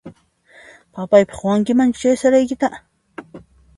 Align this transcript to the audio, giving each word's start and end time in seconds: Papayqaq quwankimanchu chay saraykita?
Papayqaq 0.93 1.37
quwankimanchu 1.41 1.99
chay 2.01 2.15
saraykita? 2.21 2.67